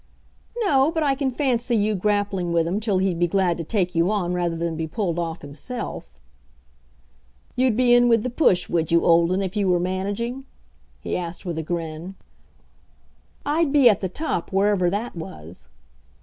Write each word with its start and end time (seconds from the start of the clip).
"No, 0.61 0.89
but 0.91 1.03
I 1.03 1.13
can 1.13 1.29
fancy 1.29 1.75
you 1.77 1.93
grappling 1.93 2.51
with 2.51 2.65
him 2.65 2.79
till 2.79 2.97
he'd 2.97 3.19
be 3.19 3.27
glad 3.27 3.55
to 3.59 3.63
take 3.63 3.93
you 3.93 4.11
on 4.11 4.33
rather 4.33 4.55
than 4.55 4.75
be 4.75 4.87
pulled 4.87 5.19
off 5.19 5.41
himself." 5.43 6.17
"You'd 7.55 7.77
be 7.77 7.93
in 7.93 8.09
with 8.09 8.23
the 8.23 8.31
push, 8.31 8.67
would 8.67 8.91
you, 8.91 9.05
Olden, 9.05 9.43
if 9.43 9.55
you 9.55 9.67
were 9.67 9.79
managing?" 9.79 10.45
he 11.01 11.15
asked 11.15 11.45
with 11.45 11.59
a 11.59 11.61
grin. 11.61 12.15
"I'd 13.45 13.71
be 13.71 13.87
at 13.91 14.01
the 14.01 14.09
top, 14.09 14.51
wherever 14.51 14.89
that 14.89 15.15
was." 15.15 15.69